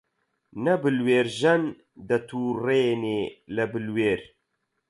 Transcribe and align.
نە 0.63 0.73
بلوێرژەن 0.83 1.63
دەتووڕێنێ 2.09 3.21
لە 3.55 3.65
بلوێر 3.73 4.19